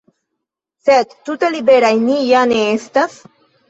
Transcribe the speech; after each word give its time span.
Sed 0.87 1.13
tute 1.29 1.53
liberaj 1.59 1.95
ni 2.09 2.19
ja 2.35 2.45
ne 2.57 2.63
estas. 2.75 3.25